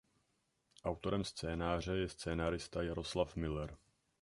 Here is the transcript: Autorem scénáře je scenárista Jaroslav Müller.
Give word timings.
Autorem 0.83 1.23
scénáře 1.23 1.97
je 1.97 2.09
scenárista 2.09 2.81
Jaroslav 2.81 3.35
Müller. 3.35 3.77